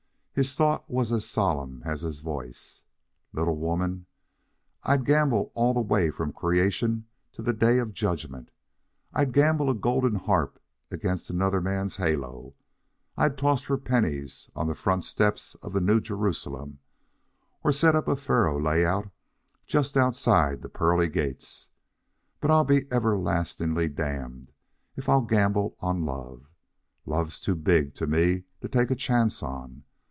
His 0.33 0.55
thought 0.55 0.89
was 0.89 1.11
as 1.11 1.29
solemn 1.29 1.83
as 1.83 2.03
his 2.03 2.21
voice. 2.21 2.83
"Little 3.33 3.57
woman, 3.57 4.05
I'd 4.81 5.03
gamble 5.03 5.51
all 5.55 5.73
the 5.73 5.81
way 5.81 6.09
from 6.09 6.31
Creation 6.31 7.05
to 7.33 7.41
the 7.41 7.51
Day 7.51 7.79
of 7.79 7.91
Judgment; 7.93 8.49
I'd 9.13 9.33
gamble 9.33 9.69
a 9.69 9.75
golden 9.75 10.15
harp 10.15 10.57
against 10.89 11.29
another 11.29 11.59
man's 11.59 11.97
halo; 11.97 12.55
I'd 13.17 13.37
toss 13.37 13.63
for 13.63 13.77
pennies 13.77 14.49
on 14.55 14.67
the 14.67 14.73
front 14.73 15.03
steps 15.03 15.55
of 15.55 15.73
the 15.73 15.81
New 15.81 15.99
Jerusalem 15.99 16.79
or 17.61 17.73
set 17.73 17.93
up 17.93 18.07
a 18.07 18.15
faro 18.15 18.57
layout 18.57 19.11
just 19.67 19.97
outside 19.97 20.61
the 20.61 20.69
Pearly 20.69 21.09
Gates; 21.09 21.67
but 22.39 22.49
I'll 22.49 22.63
be 22.63 22.87
everlastingly 22.89 23.89
damned 23.89 24.53
if 24.95 25.09
I'll 25.09 25.21
gamble 25.23 25.75
on 25.81 26.05
love. 26.05 26.47
Love's 27.05 27.41
too 27.41 27.53
big 27.55 27.93
to 27.95 28.07
me 28.07 28.45
to 28.61 28.69
take 28.69 28.89
a 28.89 28.95
chance 28.95 29.43
on. 29.43 29.83